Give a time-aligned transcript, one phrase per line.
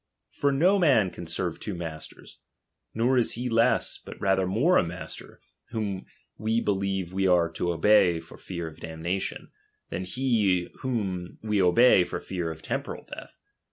[0.31, 2.39] For no man can serve two masters;
[2.95, 5.39] nor is he less, but rather more a master,
[5.69, 6.07] whom
[6.39, 9.51] we believe we are to obey for fear of damnation,
[9.91, 13.37] than he whom we obey for fear of temporal death.